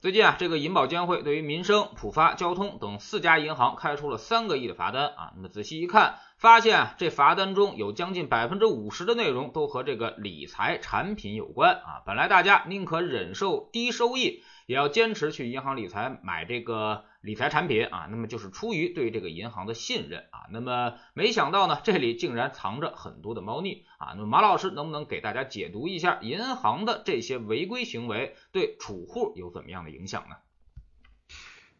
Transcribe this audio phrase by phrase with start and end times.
[0.00, 5.32] 最近啊，这个银保监会对于民生、浦发、交通等四家银行开出了三个亿的罚单啊。
[5.34, 12.02] 那么仔细一看，发现啊，这罚单中有将近百分之五十的内容都和这个理财产品有关啊。
[12.06, 14.42] 本来大家宁可忍受低收益。
[14.66, 20.46] 也要坚持去银行理财买这个理财产品啊，那么就是出于对这个银行的信任啊。
[20.50, 24.14] 那么没想到呢，这里竟然藏着很多的猫腻啊。
[24.14, 30.36] 那么马老师能不能给大家解读一下银行的这些违规行为对储户有怎么样的影响呢？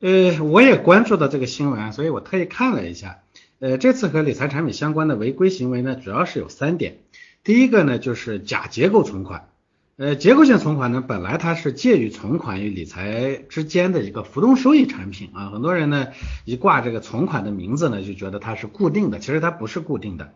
[0.00, 3.22] 呃，我也关注到这个新闻，所以我特意看了一下。
[3.58, 6.98] 呃，这次和理财产品相关的违规行为呢，主要是有三点。
[7.42, 9.50] 第一个呢，就是假结构存款。
[9.98, 15.50] 呃，结构性存款呢，本来它是介于存款与理财之间的一个浮动收益产品啊。
[15.50, 16.06] 很多人呢
[16.44, 20.34] 一挂这个存款的名字呢，就觉得它是固定的，其实它不是固定的。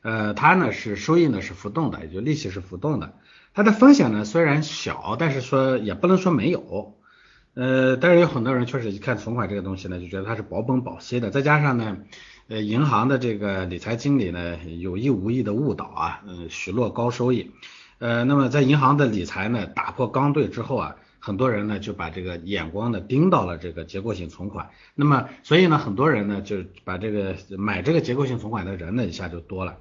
[0.00, 3.12] 呃，它呢是收益呢是浮动的，也就利息是浮动的。
[3.52, 6.94] 它的风险呢虽然小，但是说也不能说没有。
[7.52, 11.28] 呃，但是有很多人确实一看存款这个东西呢，就觉得它是保本保息的。
[11.28, 11.98] 再加上呢，
[12.48, 17.50] 呃，银行的这个理财经理呢有意无意的误导啊，嗯，许诺高收益。
[18.02, 24.70] 呃，那么在银行的理财呢，打破刚兑之后啊，很多人呢就把这个眼光呢盯到了这个结构性存款。
[24.96, 29.76] 那么，所以呢，很多人呢就把这个买这个结构性存款的人呢一下就多了。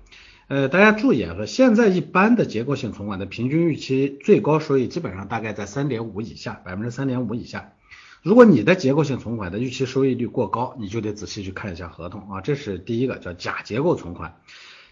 [0.50, 7.74] 呃，大家注意啊，说现在一般的结构性存款的平均预期最高收益基本上大概在三点五以下，百分之三点五以下。
[8.22, 12.42] 如果你的结构性存款的预期收益率过高，你就得仔细去看一下合同啊。
[12.42, 14.36] 这是第一个叫假结构存款。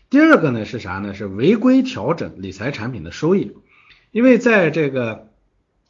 [0.09, 1.13] 第二个呢是啥呢？
[1.13, 3.55] 是违规调整理财产品的收益，
[4.09, 5.27] 因为在这个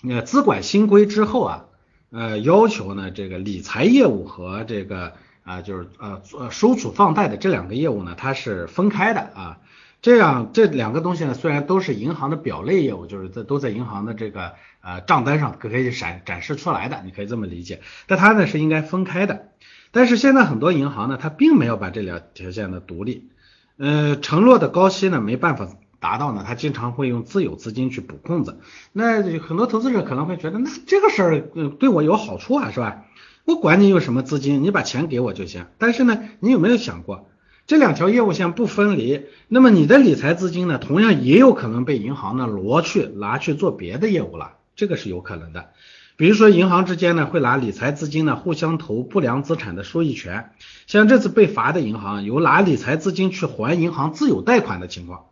[0.04, 1.66] 呃资管新规之后啊，
[2.12, 5.14] 呃要求呢这个理财业务和这个
[5.46, 9.60] 啊就是呃收储放贷的这两个业务呢它是分开的啊，
[10.02, 19.48] 这样这两个东西呢虽然都是银行的表类业务，就是在都在银行的这个呃账单上可以展展示出来的，你可以这么理解，但它呢是应该分开的，
[19.92, 23.30] 但是现在很多银行呢它并没有把这两条线的独立。
[23.80, 25.70] 呃，承诺的高息呢没办法
[26.02, 28.60] 达到呢，他经常会用自有资金去补空子。
[28.92, 31.42] 那很多投资者可能会觉得，那这个事儿
[31.80, 33.06] 对我有好处啊，是吧？
[33.46, 35.68] 我管你有什么资金，你把钱给我就行。
[35.78, 37.30] 但是呢，你有没有想过，
[37.68, 45.70] 这两条业务线不分离，那么你的理财资金呢，同样也有可能被银行呢挪去拿去做别的业务了，这个是有可能的。
[46.20, 50.52] 比如说，银行之间呢会拿理财资金呢互相投不良资产的收益权，
[50.86, 55.28] 像这次被罚的银行有拿理财资金去还银行自有贷款的情况，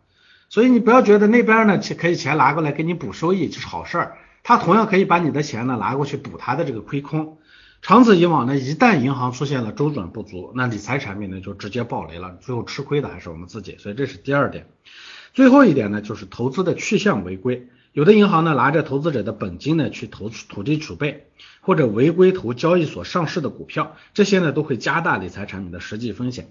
[0.48, 7.36] 所以你不要觉得那边呢可以钱拿过来给你补收益这是好事儿，他同样可以把你的钱呢拿过去补他的这个亏空，
[7.82, 14.66] 长此以往呢，一旦银行出现了周转不足，那理财产品呢就直接暴雷了，最后吃亏的还是我们自己，所以这是第二点，
[15.34, 17.68] 最后一点呢就是投资的去向违规。
[17.92, 21.26] 有的银行呢拿着投资者的本金呢去投土地储备，
[21.60, 26.48] 或者违规投交易所上市的股票，这些呢都会加大理财产品的实际风险。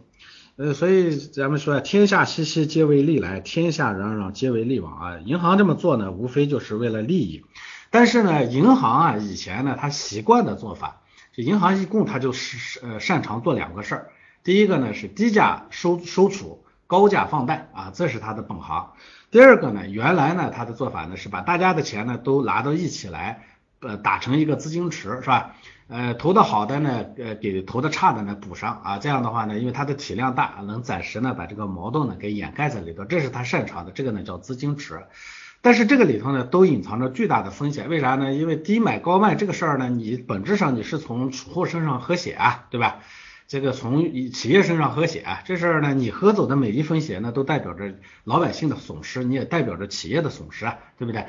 [0.57, 5.19] 呃，所以咱们说天下熙熙皆为利来，天下攘攘皆为利往啊。
[5.23, 7.45] 银行这么做呢，无非就是为了利益。
[7.91, 11.01] 但是呢，银行啊以前呢它习惯的做法，
[11.33, 14.09] 就银行一共它就是呃擅长做两个事儿。
[14.43, 18.93] 第一个呢是低价收收储，高价放贷啊，这是他的本行。
[19.29, 23.43] 第二个呢，原来呢，他的做法呢是把大家的钱呢都拿到一起来，
[23.81, 25.55] 呃，打成一个资金池，是吧？
[25.89, 35.05] 呃，投的好的呢，呃，给投的差的呢补上啊，这样的话呢，因为它的体量大，能暂时呢把这个矛盾呢给掩盖在里头，这是他擅长的，这个呢叫资金池。
[35.61, 38.33] 但是这个里头呢都隐藏着巨大的风险，为啥呢？
[38.33, 42.99] 因为低买高卖这个事儿呢，你本质上你是从储户身上喝血啊，对吧？
[43.47, 47.93] 这个从企业身上喝血，这事儿呢，你喝走的每一分血呢，都代表着
[48.25, 51.25] 老百姓的损失，你也代表着企业的损失啊，对不对？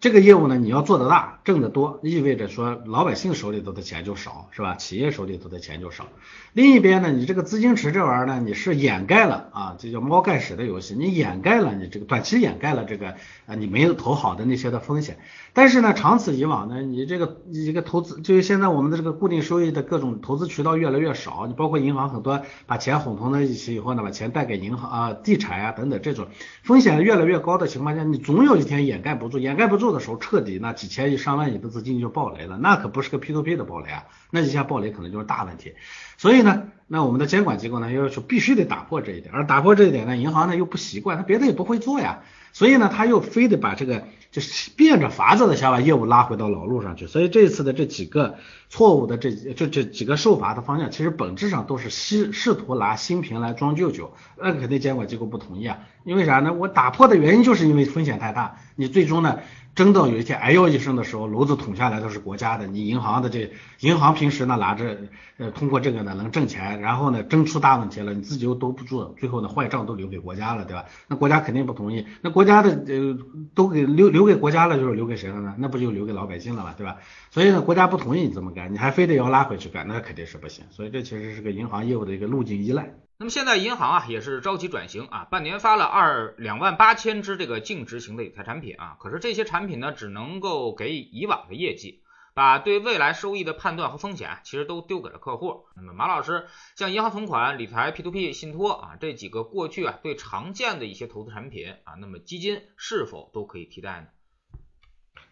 [0.00, 4.74] 这个业务呢，你要做得大，挣得多，意味着说老百姓手里头的钱就少，是吧？
[4.74, 6.06] 企业手里头的钱就少。
[6.52, 13.16] 另一边呢，你这个资金池这玩意儿呢，你是掩盖了啊，这叫猫盖屎的游戏，你掩盖了你这个短期掩盖了这个
[13.46, 15.16] 啊，你没有投好的那些的风险。
[15.54, 26.26] 但是呢，长此以往呢，你这个你这个投资，就是现在我们的这个固定收益的各种投资渠道越来越少，你包括银行很多把钱混同在一起以后呢，把钱贷给银行啊、地产啊等等这种
[26.64, 29.94] 风险越来越高的情况下，你总有一天掩盖不住，掩盖不住。
[29.94, 35.74] 的时候彻底那几千亿上万亿的资金就暴雷了，那可不是个 P to P 的暴雷啊，那一下暴雷可能就是大问题。
[36.16, 42.22] 所以呢，那我们的监管机构呢要求必须得打破这一点，而打破这一点呢，银行呢又不习惯，他别的也不会做呀，
[42.52, 44.04] 所以呢他又非得把这个
[44.34, 47.06] 就是变着法子的想把业务拉回到老路上去。
[47.06, 48.34] 所以这一次的这几个
[48.68, 56.52] 错误的这这这几个受罚的方向，其实本质上都是试试图拿新瓶来装旧酒，那肯定监管机构不同意啊，因为啥呢？
[56.52, 59.38] 我打破的原因就是因为风险太大，你最终呢？
[59.74, 63.50] 争到有一天哎呦一声的时候，炉子捅下来都是国家的，你银行的这
[63.80, 64.98] 银行平时呢拿着
[65.36, 70.84] 呃通过这个呢能挣钱，然后呢争出大问题了，你自己又兜不住，最后呢坏账都留给国家了，对吧？
[71.08, 73.18] 那国家肯定不同意，那国家的呃
[73.54, 75.54] 都给留留给国家了，就是留给谁了呢？
[75.58, 76.96] 那不就留给老百姓了嘛，对吧？
[77.30, 80.64] 所以呢国家不同意你这么干，你还非得要拉回去干，那肯定是不行。
[80.70, 82.94] 所以这其实是个银行业务的一个路径依赖。
[83.16, 92.02] 那么现在银行啊也是着急转型啊，半年发了二两万八千只这个净值型的理财产品啊，可是这些产品呢只能够给以往的业绩，
[92.34, 95.66] 把对未来收益的判断和风险其实都丢给了客户。
[95.76, 104.06] 那么马老师，像银行存款、理财、P2P、信托啊这几个过去啊最常见的一些投资产品啊，那么基金是否都可以替代呢？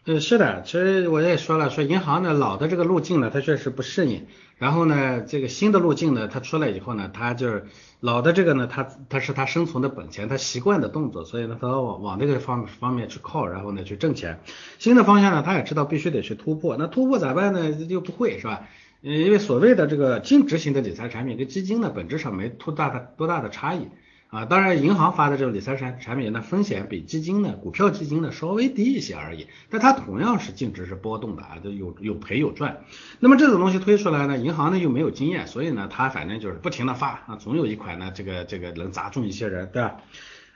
[0.05, 4.27] 嗯，是的，其实我也说了，说银行呢老的这个路径呢，它确实不适应。
[4.63, 7.65] 然后呢，这个新的路径呢，它出来以后呢，它就是
[7.99, 14.39] 老的这个呢，它它是它生存的本钱，它习惯的动作，所以呢，它往往这个方方面去靠，然后呢去挣钱。
[14.79, 17.71] 新的方向呢，他也知道必须得去突破，那突破咋办呢？
[17.89, 18.69] 又不会是吧？
[19.03, 23.89] 嗯，因为所谓的这个净值型的理财产品跟基金呢，本质上没多大的多大的差异。
[24.33, 32.83] 啊，当然，银行发的这种理财产产品呢，风险比基金呢、股票基金呢稍微低一些而已，但它同样是净值是波动的啊，就有有赔有赚。
[33.21, 39.97] 那么这种东西推出来呢，银行呢又没有经验，所以呢，它反正就是不停的发啊，总有一款呢，这个这个能砸中一些人，对吧？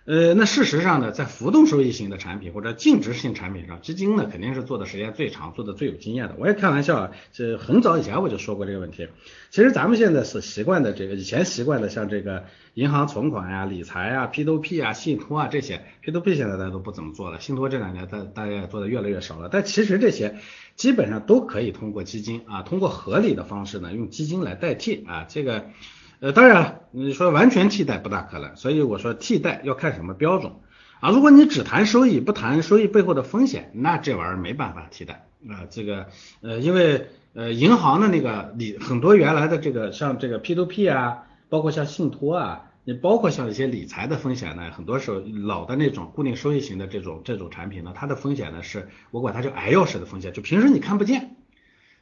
[0.07, 6.37] 呃，那事实上呢，在浮动收益型的产品或者净值性产品上，基金呢肯定是做的时间最长、做的最有经验的。
[6.39, 9.09] 我也开玩笑啊，这很早以前我就说过这个问题。
[9.51, 12.45] 其实咱们现在是习惯的这个，以前习惯的像这个
[12.75, 19.49] 银行存款呀、理财啊、P2P 啊、信托啊这些，P2P 现在大家都不怎么做了，信托这两年大大家也做的越来越少了。
[19.51, 20.37] 但其实这些
[20.77, 25.65] 基本上都可以通过基金啊，通过合理的方式呢，用基金来代替啊，这个。
[26.21, 30.53] 呃，当然，你说完全替代不大可能，所以我说替代要看什么标准
[31.01, 31.11] 啊。
[31.11, 35.69] 如果你只谈收益，不谈收益背后的风险，那这玩意儿没办法替代啊。
[35.69, 36.07] 这个
[36.41, 51.37] 呃，因为呃，银行的那个理很多原来的这个像这个 P2P 啊，包括像信托啊，你包括像一些理财的风险呢，很多时候老的那种固定收益型的这种这种产品呢，它的风险呢是我管它叫 L 式的风险，就平时你看不见，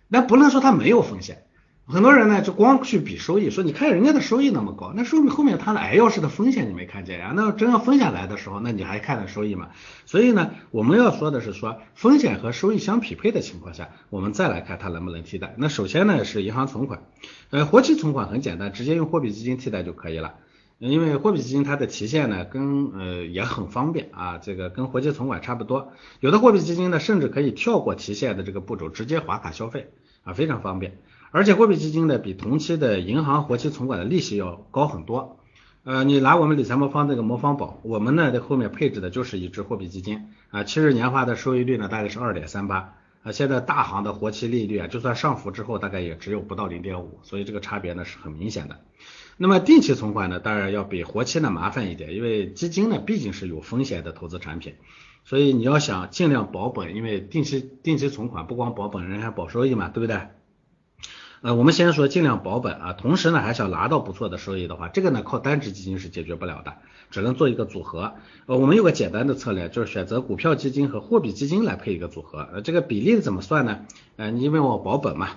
[0.06, 1.46] 那不能说它没有风险。
[1.86, 7.34] 很多人呢就光去比收益，说你看人家的收益那么高，那说明后面他的挨钥匙的风险你没看见呀？
[7.36, 9.68] 那真要风险来的时候，那你还看着收益吗？
[10.06, 15.54] 所以呢，我们要说的是说风险和收益相匹配的情况下，我们再来看它能不能替代。
[15.58, 17.02] 那首先呢是银行存款，
[17.50, 20.36] 呃，活期存款很简单，直接用货币基金替代就可以了，
[20.78, 29.90] 因为货币基金它的提现呢跟呃也很方便啊，这个跟活期存款差不多，有的货币基金呢甚至可以跳过提现的这个步骤，直接划卡消费
[30.22, 30.96] 啊，非常方便。
[31.34, 35.40] 而且货币基金呢，比同期的银行活期存款的利息要高很多。
[35.82, 42.94] 呃，你拿我们理财魔方这个魔方宝，我们呢在后面配置的就是一只货币基金啊，七日年化的收益率呢大概是二点三八
[43.24, 48.78] 啊，现在大行的活期利率啊，就算上浮之后大概也只有不到零点五，所以这个差别呢是很明显的。
[49.36, 54.74] 那么定期存款呢，当然要比活期呢麻烦一点，因为基金呢毕竟是有风险的投资产品，
[55.24, 60.28] 所以你要想尽量保本，因为定期定期存款不光保本，人还保收益嘛，对不对？
[61.44, 66.76] 呃，我们先说尽量保本啊，同时呢还想拿到不错的收益的话，这个呢靠单只基金是解决不了的，
[67.10, 68.14] 只能做一个组合。
[68.46, 72.48] 呃，我们有个简单的策略，就是选择股票基金和货币基金来配一个组合。
[72.50, 73.80] 呃，这个比例怎么算呢？
[74.16, 75.32] 呃，因为我保本嘛，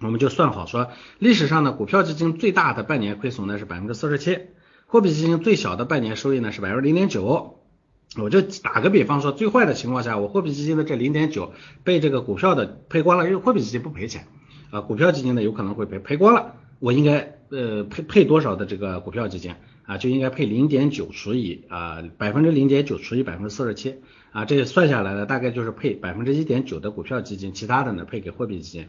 [0.00, 4.38] 我们就算好说，历史上呢股票基金最大的半年亏损呢是百分之四十七，
[4.84, 7.58] 货币基金最小的半年收益呢是百分之零点九。
[8.18, 11.54] 我就打个比方说，最坏的情况下，我货币基金的这零点九
[11.84, 14.26] 被这个股票的赔光了，因为货币基金不赔钱。
[14.72, 23.96] 啊，股票基金呢有可能会赔赔光了，我应该呃配配多少的这个股票基金啊，就应该配零点九除以啊百分之零点九除以百分之四十七
[24.32, 28.88] 啊，这算下来呢大概就是配百分之一点九的股票基金，其他的呢配给货币基金，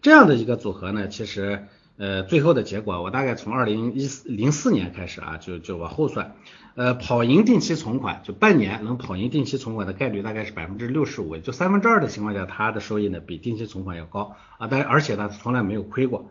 [0.00, 1.66] 这样的一个组合呢，其实。
[2.00, 6.36] 呃，最后的结果，我大概从二零一四零四年开始啊，就就往后算，
[6.78, 16.30] 呃，跑赢定期存款，就半年能跑赢定期存款的概率大概是百分之六十五，就三分之二的情况下，它的收益呢比定期存款要高啊，但而且呢从来没有亏过，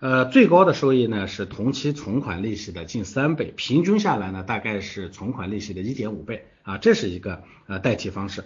[0.00, 8.42] 呃，最高的收益呢是同期存款利息的近三倍，平均下来呢大概是存款利息的一点五倍啊，这是一个呃代替方式。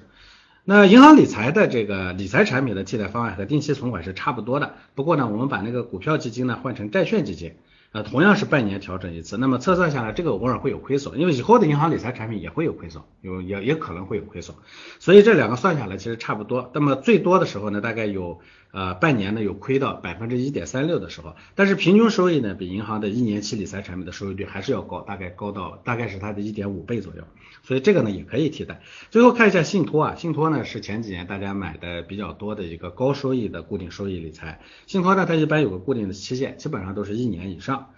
[0.65, 7.55] 那银行理财的这个理财产品的替代方案和定期存款是差不多的，不过呢，我们把那个股票基金呢换成债券基金。
[7.91, 14.55] 呃，同样是半年调整一次，那么测算下来，这个偶尔会有亏损，因为以后的银行理财产品也会有亏损，有也也可能会有亏损，
[14.99, 16.71] 所以这两个算下来其实差不多。
[16.75, 27.25] 那么最多的时候呢，大概有呃半年呢有亏到百分之一点三六的时候，但是平均收益呢比银行的一年期理财产品的收益率还是要高，大概高到大概是它的一点五倍左右，
[27.63, 28.83] 所以这个呢也可以替代。
[29.11, 37.91] 最后看一下信托啊，信托呢是前几年大家买的比较多的一个高收益的固定收益理财，信托呢它一般有个固定的期限，基本上都是一年以上。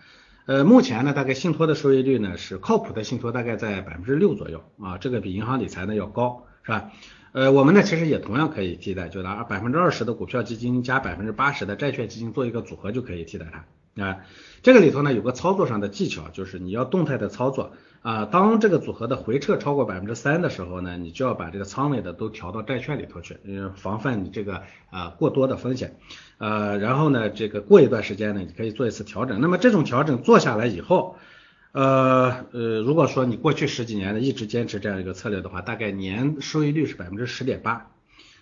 [0.47, 6.91] 呃，目前呢，大概信托的收益率呢是靠谱的信托大概在百分之六左右啊，这个比银行理财呢要高，是吧？
[7.33, 14.19] 呃，我们呢其实也同样可以替代，就拿百分之二十的股票基金加百分之八十的债券基金做一个组合就可以替代它啊。
[14.63, 17.73] 这个里头呢有个操作上的技巧，就是你要动态的操作
[18.03, 18.25] 啊。
[18.25, 25.97] 当这个组合的回撤超过百分之三的时候呢，你就要把这个仓位的都调到债券里头去，嗯，防范你这个啊过多的风险。
[26.39, 29.41] 呃，然后呢，这个过一段时间呢，你可以做一次调整。
[29.41, 31.17] 那么这种调整做下来以后，
[31.73, 37.91] 呃呃，如果说你过去十几年呢一直坚持这样一个策略的话，大概年收益率是百分之十点八，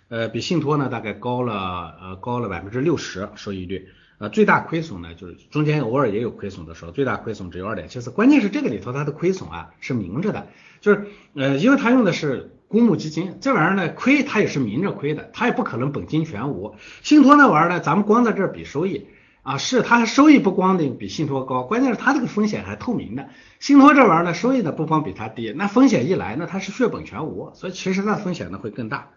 [0.09, 3.89] 呃，比信托呢大概高了呃高了百分之六十收益率。
[4.21, 8.11] 呃，最大亏损呢，就是中间偶尔也有亏损的时候，最大亏损只有二点七四。
[8.11, 10.49] 关键是这个里头它的亏损啊是明着的，
[10.81, 16.75] 就是呃，因为它用的是公募基金，这玩意儿呢亏它也是明着亏的，它也不可能本金全无。
[17.03, 19.07] 信托那玩意儿呢，咱们光在这儿比收益
[19.49, 23.31] 啊，是它收益不光的比信托高，关键是它这个风险还透明的。
[23.61, 29.09] 信托这玩意儿呢，收益呢不光比它低，那风险一来呢，它是血本全无，所以其实那风险呢会更大。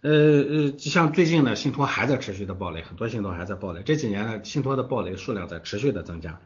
[0.00, 3.82] 呃呃，就像最近呢，信托还在持续的暴雷，很多信托还在暴雷。
[3.84, 6.40] 这几年呢，信托的暴雷数量在持续的增加。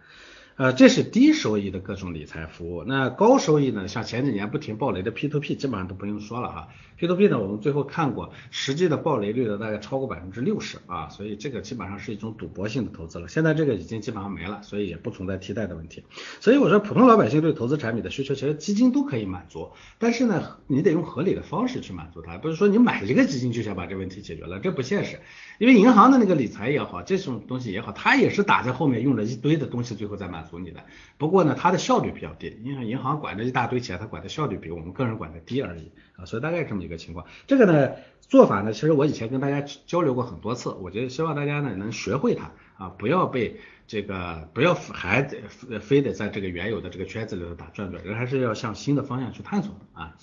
[0.57, 2.85] 呃，这是低收益的各种理财服务。
[2.85, 3.89] 那高收益呢？
[3.89, 6.69] 像前几年不停暴雷的 P2P，基本上都不用说了哈。
[6.97, 13.27] P2P 呢，我们最后看过，实际的暴雷率呢大概超过百分之六十啊，所以这个基本上是一种赌博性的投资了。
[13.27, 16.05] 现在这个已经基本上没了，所以也不存在替代的问题。
[16.39, 25.19] 所以我说，普通老百姓对投资产品的需求，其实基金都可以满足，但是呢，你得用合理的方式去满足它，不是说你买一个基金就想把这问题解决了，这不现实。
[25.59, 30.85] 因为银行的那个理财也好，这种东西也好，它也是打在后面用了一堆的东西，最后再满足你的。
[31.19, 37.27] 不过呢，它的效率比较低，因为银行管着一大堆钱，它管的效率比我们个人管的低而已啊，所以大概这么一个情况。
[37.47, 50.17] 这个呢做法呢，其实我以前跟大家交流过很多次，我觉得希望大家呢能学会它啊，不要被这个不要还得非得在这个原有的这个圈子里头打转转，人还是要向新的方向去探索的啊。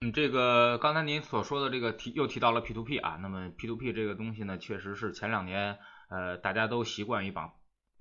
[0.00, 5.78] 嗯，这个刚才您所说的这个提又提到了 P to P 啊，那么 P to P 这个东西呢，确实是前两年
[6.08, 7.52] 呃大家都习惯于把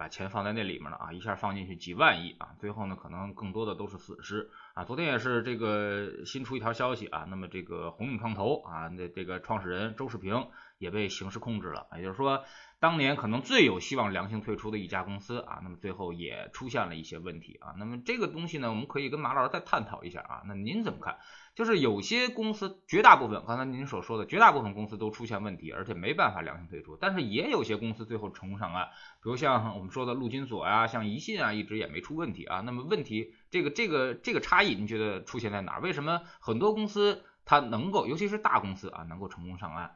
[0.01, 4.83] 把钱放在那里面了啊，一下放进去几万亿啊，最后呢可能更多的都是损失啊。
[4.83, 10.47] 昨天也是这个新出一条消息啊，那么这个鸿运创投啊，那这个创始人周世平
[10.77, 12.43] 也被刑事控制了，也就是说
[12.79, 17.75] 当年可能最有希望良性退出的一家公司啊，那么最后也出现了一些问题啊。
[17.77, 21.17] 那么这个东西呢，我们可以跟马老师再探讨一下啊，那您怎么看？
[21.53, 26.97] 就是有些公司，绝大部分刚才您所说的绝大部分公司都出现问题，而且没办法良性退出。
[26.99, 28.87] 但是也有些公司最后成功上岸，
[29.21, 32.61] 比如像我们说的陆金所呀，像宜信啊，一直也没出问题啊。
[32.61, 35.81] 那么问题这个这个这个差异，你觉得出现在哪儿？
[35.81, 39.91] 为什么很多公司它能够，尤其是大公司啊，能够成功上岸？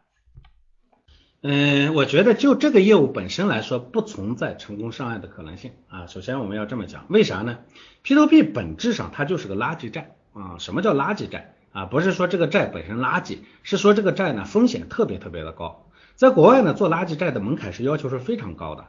[1.42, 6.06] 嗯，我觉得就这个业务本身来说，不存在成功上岸的可能性啊。
[6.08, 7.60] 首先我们要这么讲，为啥呢
[8.04, 10.16] ？P to P 本质上它就是个垃圾债。
[10.34, 11.86] 啊，什么叫垃圾债啊？
[11.86, 15.90] 不是说这个债本身垃圾，是说这个债呢风险特别特别的高。
[16.16, 18.88] 在国外呢，做垃圾债的门槛是要求是非常高的，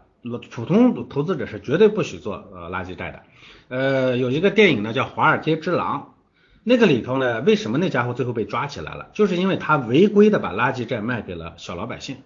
[0.50, 3.22] 普通投资者是绝对不许做呃垃圾债的。
[3.68, 6.14] 呃，有一个电影呢叫《华尔街之狼》，
[6.62, 9.08] 那个里头呢，为什么那家伙最后被抓起来了？
[9.12, 12.16] 就是因为他违规的把垃圾债卖给了小老百姓。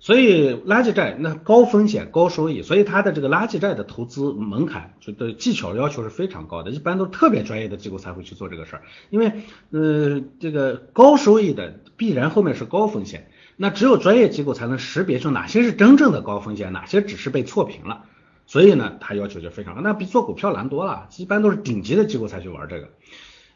[0.00, 8.82] 所以垃圾债那高风险高收益，所以它的这个垃圾债的投资门槛就的技巧要求是非常高的，一般都是特别专业的机构才会去做这个事儿。
[9.08, 9.32] 因为
[9.70, 18.04] 呃这个高收益的必然后面是高风险，那只有专业机构才能识别出哪些是真正的高风险，哪些只是被错评了。
[18.46, 22.90] 所以呢，它要求就非常高，那比做股票难多了，一般都是顶级的机构才去玩这个。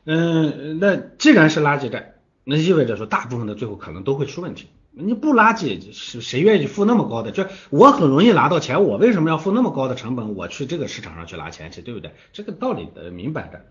[0.05, 2.15] 嗯，那既然是垃圾债，
[2.45, 4.69] 那意味着说大部分的最后可能都会出问题。
[4.93, 7.31] 你不垃圾，谁谁愿意付那么高的？
[7.31, 10.35] 就我很容易拿到钱，我为什么要付那么高的成本？
[10.35, 12.13] 我去这个市场上去拿钱去，对不对？
[12.33, 13.67] 这个道理的明摆着。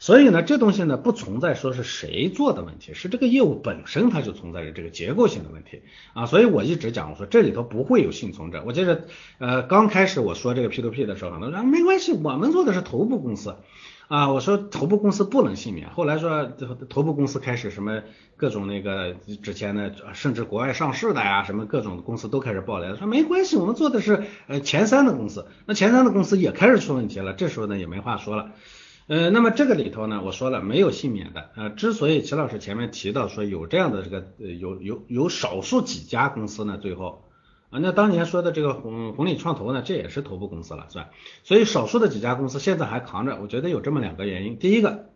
[0.00, 5.82] 所以呢，这东西呢不存在说是谁做的问题，是这个业务本身它就存在着这个结构性的问题
[6.14, 6.26] 啊。
[6.26, 8.64] 所以我一直讲，我说这里头不会有幸存者。
[8.66, 9.04] 我记得
[9.38, 13.54] 呃刚开始我说这个 P to P 的时候，很多人说没关系，我们做的是头部公司。
[14.08, 16.44] 啊，我说头部公司不能幸免，后来说
[16.88, 18.02] 头部公司开始什么
[18.36, 28.50] 各种那个之前呢，甚至国外上市的呀，什么各种公司都开始爆雷了，说没关系，我们做的是呃前三的公司，那前三的公司也开始出问题了，这时候呢也没话说了。
[29.10, 37.24] 呃，那么这个里头呢，我说了没有幸免的，呃，之所以齐老师前面提到说有这样的这个呃有有有少数几家公司呢，最后。
[37.70, 41.10] 啊，那当年说的这个红红利创投呢，这也是头部公司了，是吧？
[41.42, 44.60] 所以少数的几家公司现在还扛着，我觉得有这么两个原因。
[44.60, 45.10] 第一个，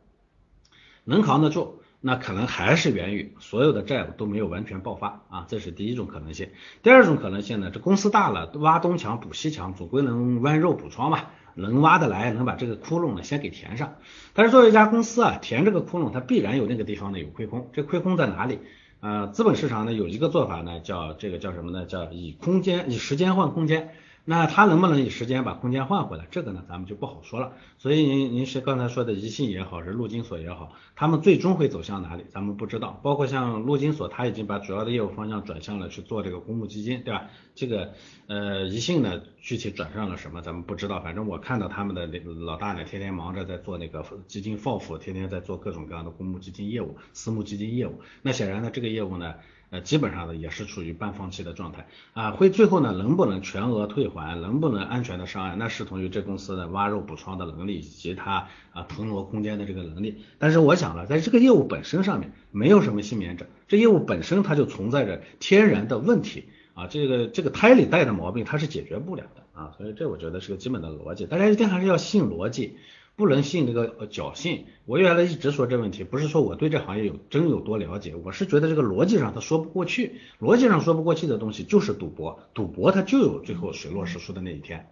[1.04, 6.50] 能扛得住，那可能还是源于所有的债务都没有完全爆发啊，这是第一种可能性。
[6.82, 13.96] 第二种可能性呢，这公司大了，挖东墙补西墙，总归能剜肉补疮嘛，能挖得来，能把这个窟窿呢先给填上。
[14.32, 18.58] 但是作为一家公司啊，填这个窟窿，它必然有那个地方呢有亏空，这亏空在哪里？
[19.00, 21.84] 呃，资本市场呢有一个做法呢，叫这个叫什么呢？
[21.86, 23.90] 叫以空间以时间换空间。
[24.26, 26.26] 那它能不能以时间把空间换回来？
[26.30, 27.52] 这个呢，咱们就不好说了。
[27.76, 32.24] 所以您您是刚才说的宜信也好，是陆金所也好，他们最终会走向哪里？
[32.30, 32.98] 咱们不知道。
[33.02, 37.26] 包括像陆金所，他已经把主要的业务方向转向了去做这个公募基金，对吧？
[37.54, 37.92] 这个
[38.26, 41.00] 呃宜信呢，具体转向了什么，咱们不知道。
[41.00, 48.00] 反正我看到他们的那老大呢，天天忙着在做那个基金 FOF，天天在做各种各样的公募基金业务、私募基金业务。
[48.22, 49.34] 那显然呢，这个业务呢。
[49.74, 60.22] 呃，基本上呢也是处于半放弃的状态啊，会最后呢能不能全额退还，能不能安全的上岸，那视同于这公司的挖肉补疮的能力以及它啊腾挪空间的这个能力。
[60.38, 72.76] 但是我想了，在这个业务本身上面没有什么幸免者，这业务本身它就存在着天然的问题啊，这个这个胎里带的毛病它是解决不了的啊，所以这我觉得是个基本的逻辑，大家一定还是要信逻辑。
[73.16, 74.64] 不能信这个侥幸。
[74.86, 84.90] 我原来一直说这问题，不是说我对这行业有真有多了解，我是觉得这个逻辑上它说不过去，逻辑上说不过去的东西就是赌博，赌博它就有最后水落石出的那一天。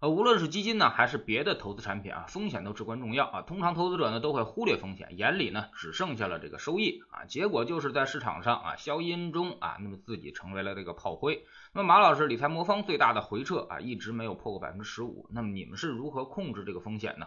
[0.00, 3.42] 呃，无论是基金呢，还是别的投资产品啊，风险都至关重要啊。
[3.42, 11.44] 通常投资者呢都会忽略风险，眼里呢只剩下了这个收益啊，结果就是在市场上啊消音中啊，那么自己成为了这个炮灰。
[11.74, 15.28] 那么马老师理财魔方最大的回撤啊，一直没有破过百分之十五。
[15.30, 17.26] 那么你们是如何控制这个风险呢？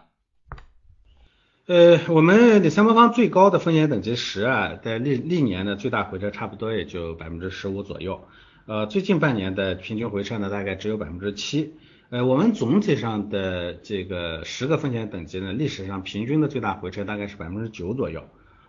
[1.66, 8.26] 呃，我们理财魔方最高的风险等级十啊，在历历年的最大回撤差不多也就百分之十五左右。
[8.66, 11.76] 呃，最近半年的平均回撤呢，大概只有百分之七。
[12.14, 18.22] 呃，我们总体上的这个十个风险等级呢，历史上平均的最大回撤大概是百分之九左右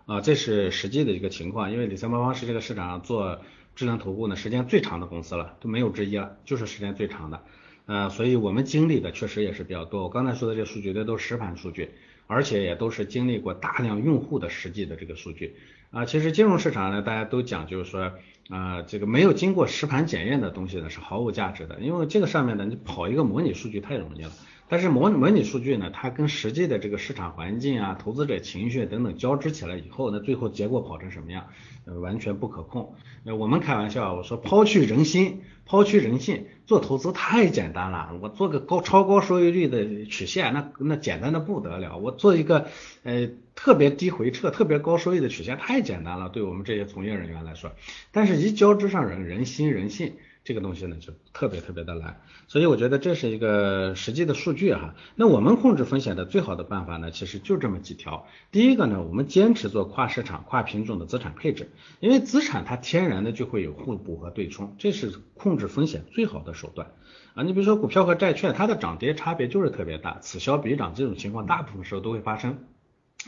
[0.07, 1.71] 啊，这是实际的一个情况。
[1.71, 3.39] 因为理财魔方是这个市场上做
[3.75, 7.43] 智能投顾呢时间最长的公司了，都没有之一了，就是时间最长的。
[7.85, 10.01] 呃，所以我们经历的确实也是比较多。
[10.01, 11.91] 我刚才说的这个数据，这都是实盘数据，
[12.25, 15.55] 而且也都是经历过大量用户的实际的这个数据
[15.91, 16.03] 啊。
[16.05, 18.11] 其实金融市场呢，大家都讲就是说。
[18.49, 24.29] 啊，这个没有经过实盘检验的东西呢是毫无价值的，因为这个上面呢你跑一个模拟数据太容易了，
[24.69, 31.47] 但是模模拟数据呢它跟实际的这个市场环境啊、投资者情绪等等交织起来以后，那最后结果跑成什么样，
[31.85, 32.93] 呃完全不可控。
[33.23, 42.67] 呃我们开玩笑，我说抛去人心，抛去人性，做投资太简单了，我做个高超高收益率的曲线，那那简单的不得了，我做一个
[43.01, 43.29] 呃。
[43.55, 47.71] 特别低回撤、特别高收益的曲线太简单了，对我们这些从业人员来说。
[48.11, 50.13] 但是，一交织上人人心人性
[50.43, 52.21] 这个东西呢，就特别特别的难。
[52.47, 54.93] 所以，我觉得这是一个实际的数据哈。
[55.15, 58.27] 那我们控制风险的最好的办法呢，其实就这么几条。
[58.51, 66.91] 第一个呢，我们坚持做跨市场、跨品种的资产配置，因为资产它天然的就会有互补和对冲，这是控制风险最好的手段
[67.33, 67.41] 啊。
[67.41, 72.57] 你比如说股票和债券，它的涨跌差别就是特别大，此消彼长这种情况，大部分时候都会发生。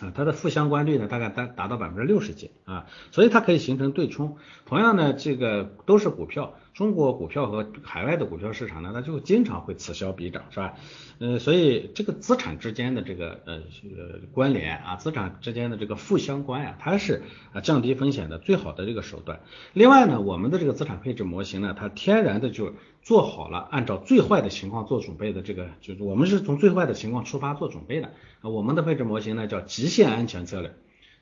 [0.01, 4.37] 啊，它的负相关率呢，大概达达到百分之六十几啊，所以它可以形成对冲。
[4.65, 6.55] 同样呢，这个都是股票。
[6.73, 10.75] 中国股票和海外的股票市场呢，它就经常会此消彼长，是吧？
[11.17, 19.39] 呃，所以这个资产之间的这个呃呃关联啊，资产之间的这个负相关呀，它是啊降低风险的最好的这个手段。
[19.73, 28.11] 另外呢，我们的这个资产配置模型呢，它天然的就做好了按照最坏的情况做准备的这个，就是我们是从最坏的情况出发做准备的。
[28.49, 30.73] 我们的配置模型呢叫极限安全策略，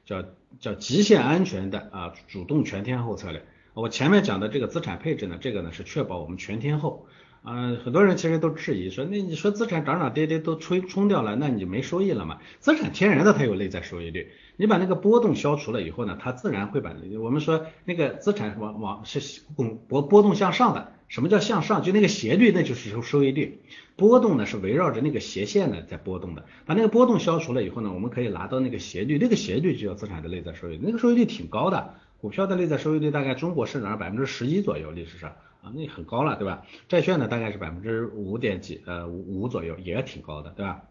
[0.05, 0.23] 叫
[0.59, 3.43] 叫极限安全的啊主动全天候策略。
[3.73, 7.07] 我前面讲的这个资产配置呢，这个呢是确保我们全天候。
[7.47, 12.39] 嗯，很多人其实都质疑说，那你说资产涨涨跌跌都冲冲掉了，那你就没收益了嘛？
[12.59, 20.93] 资产天然的它有内在收益率，你把那个波动消除了以后呢，它自然会把我们说那个资产往往是滚波波动向上的。
[21.07, 21.83] 什么叫向上？
[21.83, 23.61] 就那个斜率，那就是收收益率。
[23.95, 26.45] 波动呢是围绕着那个斜线呢在波动的。
[26.65, 31.93] 把那个波动消除了以后呢，我们可以拿到那个斜率，那个斜率就叫资产的内在收益，那个收益率挺高的。
[32.19, 36.63] 股票的内在收益率大概中国市场上百分之十一左右，历史上啊，那很高了，对吧？
[36.87, 40.83] 债券呢大概是百分之五点几，呃五五左右，也挺高的，对吧？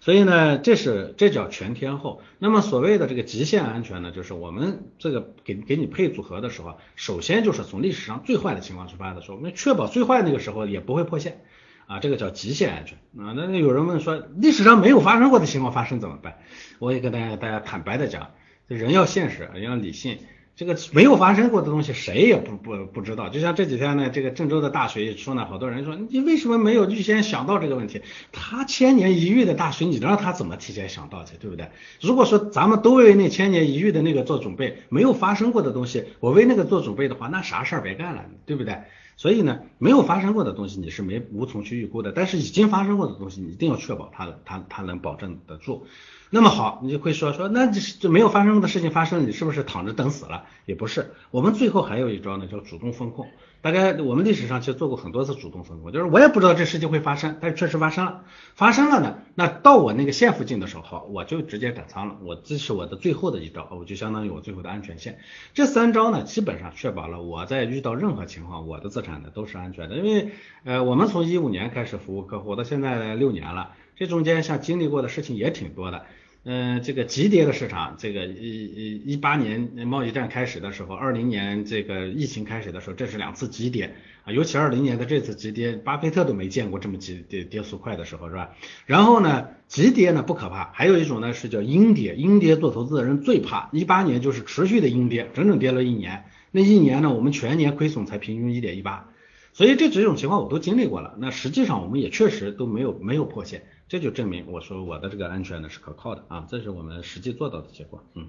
[0.00, 2.20] 所以呢，这是这叫全天候。
[2.38, 11.44] 那么所谓的这个极限安全呢，就是我们这个给给你配组合的时候，首先就是从历史上最坏的情况出发的时候，我们确保最坏那个时候也不会破线
[11.86, 13.32] 啊，这个叫极限安全啊。
[13.36, 16.38] 那有人问说，历史上没有发生过的情况发生怎么办？
[16.80, 18.30] 我也跟大家大家坦白的讲，
[18.66, 20.18] 人要现实，人要理性。
[20.58, 23.28] 这个没有发生过的东西，谁也不不不知道。
[23.28, 28.02] 就像这几天呢，这个郑州的大水一出呢，好多人说你为什么没有预先想到这个问题？
[28.32, 31.68] 他千年一遇的大水，你让他怎么提前想到去，对不对？
[32.00, 38.78] 如果说咱们都为那千年一遇的那个做准备，没有发生过的东西，我为那个做准备的话，那啥事儿别干了，对不对？
[39.18, 45.86] 所以呢，没有发生过的东西你是没无从去预估的，但是已经发生过的东西，你一定要确保它它它能保证得住。
[46.30, 50.44] 那么好，你就会说说，那这这没有发生过的事情发生，你是不是躺着等死了？
[50.66, 53.26] 也不是，我们最后还有一招呢，叫主动风控。
[53.60, 58.24] 大概我们历史上其实做过很多次主动风控，就是我也不知道这事情会发生，但是确实发生了。
[58.54, 62.16] 发生了呢，那到我那个线附近的时候，我就直接改仓了。
[62.22, 65.18] 我这是我的最后的一招，我就相当于我最后的安全线。
[65.54, 69.96] 这三招呢，基本上确保了我在遇到任何情况，我的资产呢都是安全的。
[69.96, 70.30] 因为
[70.64, 76.04] 呃，我们从一五年开始服务客户，到现在六年了，这中间像经历过的事情也挺多的。
[76.44, 88.50] 嗯，这个急跌的市场，这个一一一八年贸易战开始的时候，二零年这个疫情开始的时候，这是两次急跌啊，尤其二零年的这次急跌，巴菲特都没见过这么急跌跌速快的时候，是吧？
[88.86, 93.68] 然后呢，急跌呢不可怕，还有一种呢是叫阴跌，阴跌做投资的人最怕。
[93.72, 99.10] 一八年就是持续的阴跌，整整跌了一年，那一年呢，我们全年亏损才平均一点一八，
[99.52, 103.64] 所以这几种情况我都经历过了，那实际上我们也确实都没有没有破线。
[103.88, 108.04] 这就证明我说我的这个安全呢是可靠的啊，这是我们实际做到的结果。
[108.14, 108.28] 嗯，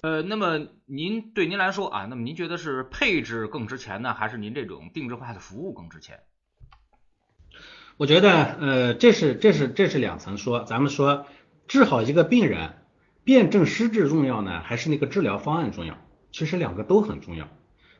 [0.00, 6.20] 呃，那么您对您来说啊，那么您觉得是配置更值钱呢，还是您这种定制化的服务更值钱？
[7.98, 11.26] 我觉得呃，这是这是这是两层说，咱们说
[11.68, 12.76] 治好一个病人，
[13.24, 15.98] 辨证施治重要呢，还是那个治疗方案重要？
[16.30, 17.46] 其实两个都很重要，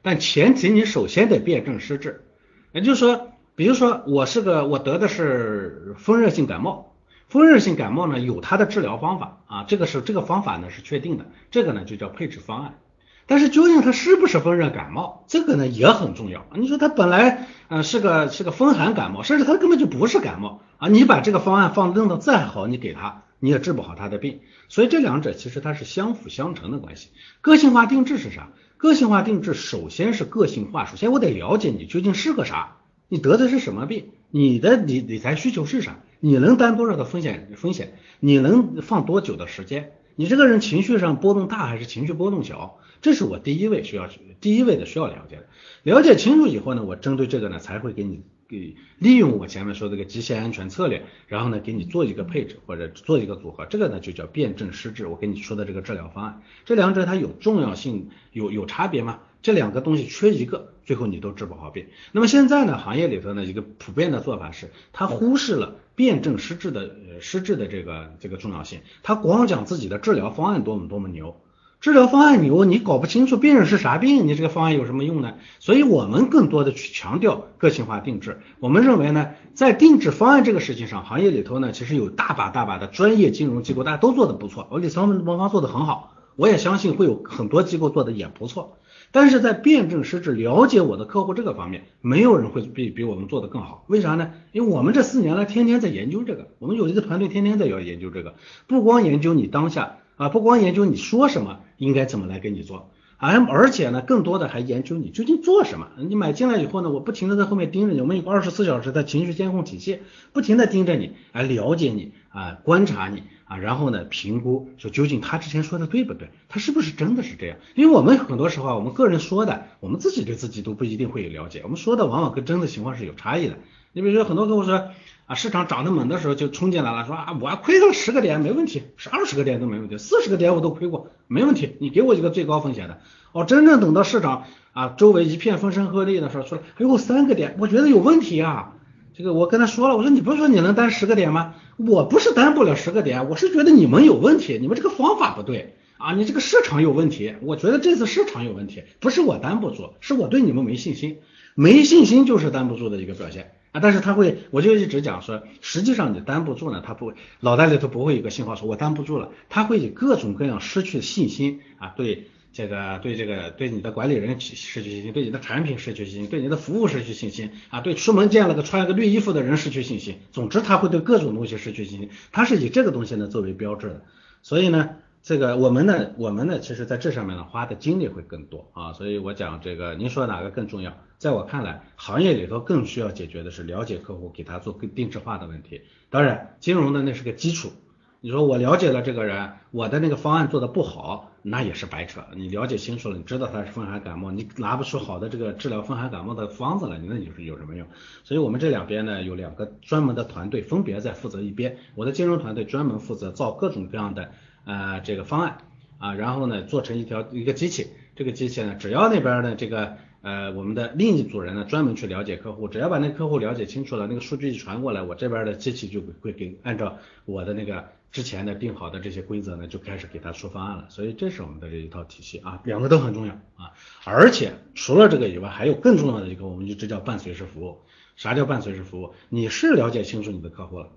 [0.00, 2.24] 但前提你首先得辨证施治，
[2.72, 3.28] 也就是说。
[3.54, 6.94] 比如说我是个我得的是风热性感冒，
[7.28, 12.78] 风热性感冒呢有它的治疗方法啊，这个是这个方法呢是确定的，这个呢就叫配置方案。
[13.26, 16.46] 但是究竟它是不是风热感冒，这个呢也很重要。
[16.54, 24.40] 你说它本来呃是个是个风寒感冒，甚至它根本就不是感冒啊，你把这个方案放弄的再好，你给他你也治不好他的病。
[24.68, 27.10] 所以这两者其实它是相辅相成的关系。
[27.42, 28.48] 个性化定制是啥？
[28.78, 32.78] 个性化定制首先是个性化，首先我得了解你究竟是个啥。
[33.12, 34.06] 你得的是什么病？
[34.30, 36.00] 你的理理财需求是啥？
[36.18, 37.52] 你能担多少的风险？
[37.56, 37.92] 风险？
[38.20, 39.92] 你能放多久的时间？
[40.16, 42.78] 你这个人情绪上波动大还是情绪波动小？
[43.02, 44.08] 这是我第一位需要
[44.40, 45.46] 第一位的需要了解的。
[45.82, 53.66] 了解清楚以后呢，我针对这个呢，才会给你给利用我前面说这个极限安全策略，然后呢，给你做一个配置或者做一个组合。
[53.66, 55.06] 这个呢，就叫辨证施治。
[55.06, 59.20] 我跟你说的这个治疗方案，这两者它有重要性，有有差别吗？
[59.42, 61.86] 这两个东西缺一个，最后你都治不好病。
[62.12, 71.40] 那么现在呢，行业里头呢一个普遍的做法是，他忽视了辨证施治的施治的这个这个重要性，他光讲自己的治疗方案多么多么牛，
[71.80, 75.34] 治疗方案牛，你搞不清楚病人是啥病，你这个方案有什么用呢？
[75.58, 78.40] 所以我们更多的去强调个性化定制。
[78.60, 88.78] 我们认为呢，在定制方案这个事情上，行业里头呢其实有大把大把的专业金融机构，大家都做的不错，我理财魔方做的很好，我也相信会有很多机构做的也不错。
[89.12, 93.84] 但是在辨证施治、了解我的客户这个方面，没有人会比比我们做的更好。
[93.86, 94.30] 为啥呢？
[94.52, 98.34] 因为我们这四年来天天在研究这个，我们有一个团队天天在要研究这个，
[98.66, 105.88] 不光研究你当下啊，不光研究你说什么应该怎么来给你做，而而且呢，更多的还研究你究竟做什么。
[106.08, 109.98] 你买进来以后呢，我不停的在后面盯着你，我们有个二十四小时的情绪监控体系，
[110.32, 113.24] 不停的盯着你，来了解你啊，观察你。
[113.52, 117.58] 啊，然后呢，评估说究竟他之前说的对不对，他是不是真的是这样？
[117.74, 123.56] 因为我们很多时候，我们个人说的，我们自己对自己都不一定会有了解，我们说的往往跟真的情况是有差异的。
[123.92, 124.88] 你比如说，很多客户说
[125.26, 133.00] 啊，市场涨得猛的时候就冲进来了，说啊，我亏了十个点没问题，是二十个点都没问题，四十个点我都亏过，没问题，你给我一个最高风险的。
[133.32, 138.72] 哦，真正等到市场啊周围一片风声鹤唳的时候，出来还有三个点，我觉得有问题啊。
[139.14, 141.54] 这个我跟他说了，我说你不是说你能担十个点吗？
[141.76, 147.34] 我不是担不了十个点，我是觉得你们有问题，你们这个方法不对啊，你这个市场有问题。
[147.42, 151.18] 我觉得这次市场有问题，不是我担不住，是我对你们没信心，
[151.54, 153.80] 没信心就是担不住的一个表现啊。
[153.82, 170.20] 但是他会，我就一直讲说，实际上你担不住呢，他不会，脑袋里头不会有个信号说我担不住了，他会以各种各样失去信心啊，对这个对这个对你的管理人失去信心，对你的产品失去信心，对你的服务失去信心啊，对出门见了个穿了个绿衣服的人失去信心。
[170.30, 172.10] 总之，他会对各种东西失去信心。
[172.30, 174.02] 他是以这个东西呢作为标志的。
[174.42, 174.90] 所以呢，
[175.22, 178.92] 这个我们呢，我们呢，其实在这上面呢花的精力会更多啊。
[178.92, 180.96] 所以我讲这个，您说哪个更重要？
[181.18, 185.82] 在我看来，行业里头更需要解决的是了解客户，给他做更定制化的问题。
[186.10, 187.72] 当然，金融的那是个基础。
[188.20, 192.24] 你说我了解了这个人，我的那个方案做的不好，那也是白扯。
[192.34, 197.86] 你了解清楚了，你知道他是风寒感冒，你拿不出好的这个治疗风寒感冒的方子来，那你是有什么用？
[198.24, 201.76] 所以我们这两边呢有两个专门的团队，分别在负责一边。
[201.94, 204.30] 我的金融团队专门负责造各种各样的
[204.64, 205.58] 呃这个方案
[205.98, 209.96] 啊，然后呢做成一条一个机器，这个机器呢只要那边的这个。
[210.22, 220.86] 呃，我们的另一组人呢，专门去了解客户，只要把那客户了解清楚了，那个数据一传过来，我这边的机器就会给按照我的那个之前的定好的这些规则呢，就开始给他出方案了。
[220.88, 223.72] 所以这是我们的这一套体系啊，两个都很重要啊。
[224.04, 227.78] 而且除了这个以外，还有更重要的一个，我们就这叫伴随式服务。
[228.14, 229.14] 啥叫伴随式服务？
[229.30, 230.90] 你是了解清楚你的客户了，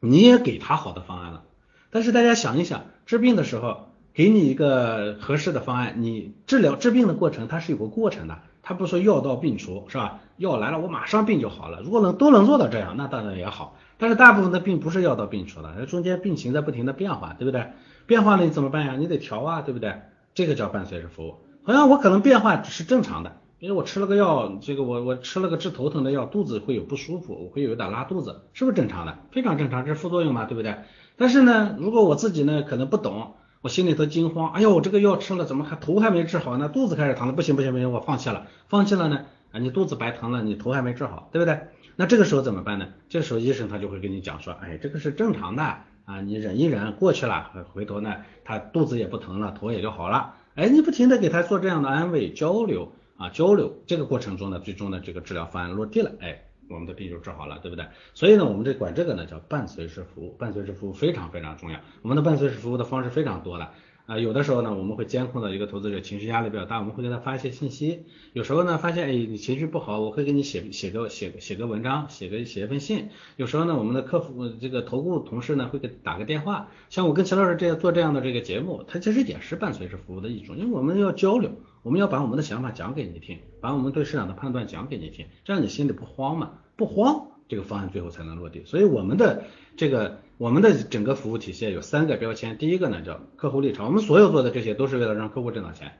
[0.00, 1.44] 你也给他好的方案了，
[1.90, 3.87] 但是大家想一想，治病的时候
[4.18, 8.36] 给你一个合适的方案，你治疗治病的过程它是有个过程的。
[8.64, 10.18] 他不说药到病除是吧？
[10.38, 11.82] 药来了我马上病就好了。
[11.84, 13.76] 如果能都能做到这样，那当然也好。
[13.96, 17.64] 但是大部分的病不是药到病除的，那中间病情在不停的变化，对不对？
[18.06, 18.96] 变化了你怎么办呀？
[18.98, 19.94] 你得调啊，对不对？
[20.34, 21.36] 这个叫伴随式服务。
[21.62, 29.16] 好像我可能变化只是正常的，因为我吃了个药，这个我我吃了个治头疼的药，肚子会有不舒服，我会有点拉肚子，是不是正常的？
[29.30, 30.74] 非常正常，这是副作用嘛，对不对？
[31.16, 33.34] 但是呢，如果我自己呢可能不懂。
[33.60, 36.68] 我心里头惊慌，哎呦，我这个药吃了，怎么还头还没治好呢？
[36.68, 39.24] 肚子开始疼了，不行不行不行，我放弃了，放弃了呢？
[39.50, 41.58] 啊，你肚子白疼了，你头还没治好，对不对？
[41.96, 42.86] 那这个时候怎么办呢？
[43.08, 45.62] 这时候医生他就会跟你讲说，哎，这个是正常的
[46.04, 50.34] 啊，你忍一忍过去了，回头呢，他肚子也不疼了，头也就好了。
[50.54, 56.44] 哎，你不停的给他做这样的安慰交流啊，交流这个过程中呢，最终的这个治疗方案落地了，哎。
[56.68, 57.86] 我们的病就治好了，对不对？
[58.14, 61.80] 所以呢，我们这管这个呢叫伴随式服务，伴随式服务非常非常重要。
[62.02, 63.70] 我们的伴随式服务的方式非常多的
[64.08, 68.06] 啊，有的时候呢，我们会监控到一个投资者情绪压力比较大，我们会给他发一些信息。
[68.32, 73.10] 有时候呢，发现哎你情绪不好，我会给你写写个写写个文章，写个写一份信。
[73.36, 76.70] 有时候呢，我们的客服这个投顾同事呢会给打个电话。
[76.88, 81.50] 像我跟秦老师这样做这样的这个节目，它其实也是伴随着服务的一种，因为我们要交流。
[81.82, 86.52] 我们要把我们的想法讲给你听，把我们对市场的判断讲给你听，这样你心里不慌嘛？
[86.76, 88.62] 不慌，这个方案最后才能落地。
[88.64, 89.44] 所以我们的
[89.76, 95.98] 这个我们的整个服务体系有三个标签，第一个呢叫客户立场，我们所有做的这些都是为了让客户挣到钱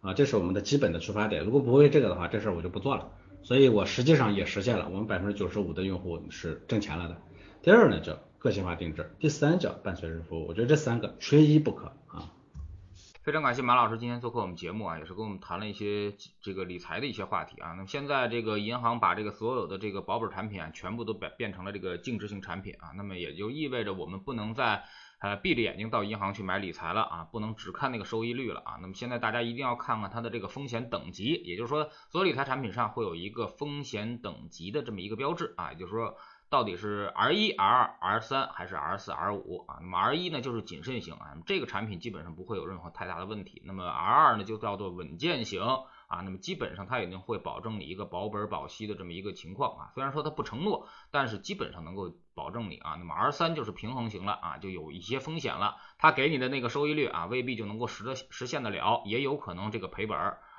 [0.00, 1.44] 啊，这是我们的基本的出发点。
[1.44, 3.08] 如果不为这个的话，这事儿我就不做了。
[3.42, 7.16] 所以我实际上也实现了，我们百分之九十五的用户是挣钱了的。
[7.62, 10.46] 第二呢叫个性化定制，第三叫伴随式服务。
[10.48, 12.32] 我觉得这三个缺一不可啊。
[13.26, 17.70] 非常感谢马老师今天做客我们节目啊，也是跟我们谈了一些这个理财的一些话题啊。
[17.70, 24.84] 那么现在这个银行把这个所有的这个保本产品啊，全部都变变成了这个净值型产品啊，那么也就意味着我们不能再
[25.18, 28.78] 呃闭着眼睛到银行去买理财了啊，不能只看那个收益率了啊。
[28.80, 36.16] 那么现在大家一定要看看它的这个风险等级，也就是说所有理财产品上会有一个风险等级的这么一个标志啊，也就是说。
[36.48, 39.78] 到底是 R 一、R 二、R 三还是 R 四、R 五啊？
[39.80, 43.62] 那么 R 一呢就是谨慎型啊，这个产品基本上不会有任何太大的问题。
[43.64, 45.60] 那么 R 二呢就叫做稳健型
[46.06, 49.90] 啊，那么基本上它一定会保证你一个保本保息的这么一个情况啊。
[49.94, 52.94] 虽然说它不承诺，但是基本上能够保证你啊。
[52.96, 60.16] 那么 R 三就是平衡型了啊，就有一些风险了，它给你的那个收益率啊未必就能够实的实现得了，也有可能这个赔本。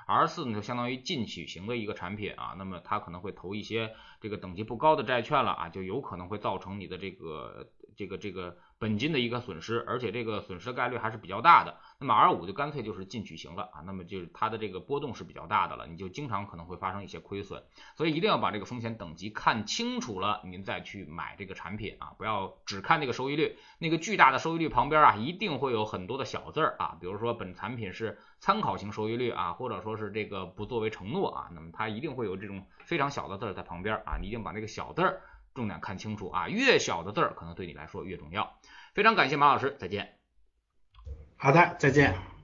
[0.08, 8.56] R 四呢就相当于进取型的一个产品啊，那么它可能会投一些这个等级不高的债券了啊，就有可能会造成你的这个这个这个。
[8.80, 11.78] 本金的一个损失，而且这个损失概率还是比较大的。
[11.98, 17.60] 那么 R 五就干脆就是进取型了啊，那么就是它的这个波动是比较大的了，你就经常可能会发生一些亏损。
[17.96, 35.20] 所以一定要把这个风险等级看清楚了，您再去买这个产品啊，不要只看那个收益率，那个巨大的收益率旁边啊，一定会有很多的小字儿啊，比如说本产品是参考型收益率啊，或者说是这个不作为承诺啊，那么它一定会有这种非常小的字儿在旁边啊，你一定把那个小字儿。
[35.54, 38.58] 重点看清楚啊，越小的字儿可能对你来说越重要。
[38.94, 40.18] 非常感谢马老师，再见。
[41.36, 42.37] 好的，再见。